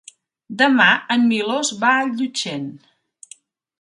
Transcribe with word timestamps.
Demà 0.61 0.87
en 1.15 1.27
Milos 1.33 1.71
va 1.83 1.91
a 1.99 2.09
Llutxent. 2.17 2.67